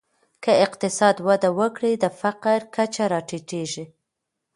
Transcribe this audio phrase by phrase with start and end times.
[0.43, 3.85] که اقتصاد وده وکړي، د فقر کچه راټیټېږي.